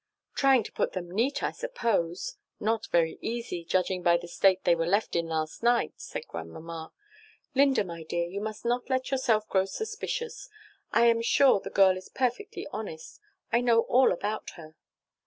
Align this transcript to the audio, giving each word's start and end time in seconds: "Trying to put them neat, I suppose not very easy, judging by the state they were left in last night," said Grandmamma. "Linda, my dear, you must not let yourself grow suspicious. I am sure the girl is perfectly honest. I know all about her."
"Trying 0.33 0.63
to 0.63 0.71
put 0.71 0.93
them 0.93 1.11
neat, 1.11 1.43
I 1.43 1.51
suppose 1.51 2.35
not 2.59 2.87
very 2.87 3.19
easy, 3.21 3.63
judging 3.63 4.01
by 4.01 4.17
the 4.17 4.27
state 4.27 4.63
they 4.63 4.73
were 4.73 4.87
left 4.87 5.15
in 5.15 5.27
last 5.27 5.61
night," 5.61 5.93
said 5.97 6.27
Grandmamma. 6.27 6.91
"Linda, 7.53 7.83
my 7.83 8.01
dear, 8.01 8.25
you 8.27 8.41
must 8.41 8.65
not 8.65 8.89
let 8.89 9.11
yourself 9.11 9.47
grow 9.47 9.65
suspicious. 9.65 10.49
I 10.91 11.05
am 11.05 11.21
sure 11.21 11.59
the 11.59 11.69
girl 11.69 11.95
is 11.97 12.09
perfectly 12.09 12.65
honest. 12.73 13.19
I 13.53 13.61
know 13.61 13.81
all 13.81 14.11
about 14.11 14.49
her." 14.55 14.73